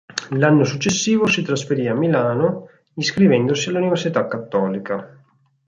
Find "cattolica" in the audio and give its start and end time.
4.25-5.23